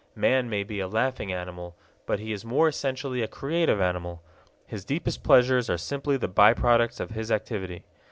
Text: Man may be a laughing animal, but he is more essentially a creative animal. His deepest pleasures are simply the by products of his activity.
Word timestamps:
Man 0.15 0.49
may 0.49 0.63
be 0.63 0.79
a 0.79 0.87
laughing 0.87 1.31
animal, 1.31 1.75
but 2.07 2.17
he 2.19 2.31
is 2.31 2.43
more 2.43 2.67
essentially 2.67 3.21
a 3.21 3.27
creative 3.27 3.79
animal. 3.79 4.23
His 4.65 4.83
deepest 4.83 5.23
pleasures 5.23 5.69
are 5.69 5.77
simply 5.77 6.17
the 6.17 6.27
by 6.27 6.55
products 6.55 6.99
of 6.99 7.11
his 7.11 7.31
activity. 7.31 7.83